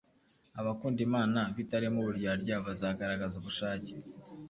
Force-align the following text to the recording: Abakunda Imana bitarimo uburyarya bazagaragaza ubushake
Abakunda 0.59 0.99
Imana 1.07 1.39
bitarimo 1.55 1.97
uburyarya 1.99 2.55
bazagaragaza 2.65 3.33
ubushake 3.37 3.93